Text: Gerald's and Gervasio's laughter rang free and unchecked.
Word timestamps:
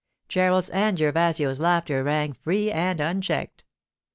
Gerald's 0.27 0.71
and 0.71 0.97
Gervasio's 0.97 1.59
laughter 1.59 2.03
rang 2.03 2.33
free 2.33 2.71
and 2.71 2.99
unchecked. 2.99 3.65